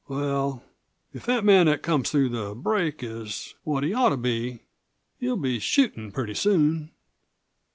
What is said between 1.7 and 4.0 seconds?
comin' through the break is what he